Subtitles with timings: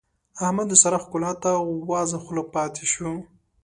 [0.45, 1.51] احمد د سارا ښکلا ته
[1.89, 3.11] وازه خوله پاته شو.